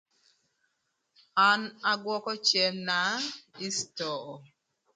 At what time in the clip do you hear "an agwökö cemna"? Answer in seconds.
1.49-2.99